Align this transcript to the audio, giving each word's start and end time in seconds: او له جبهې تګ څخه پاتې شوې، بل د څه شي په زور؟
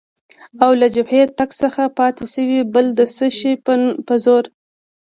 او 0.63 0.71
له 0.79 0.87
جبهې 0.95 1.23
تګ 1.37 1.49
څخه 1.61 1.83
پاتې 1.97 2.25
شوې، 2.33 2.59
بل 2.73 2.85
د 2.99 3.01
څه 3.15 3.27
شي 3.37 3.51
په 4.07 4.13
زور؟ 4.23 4.43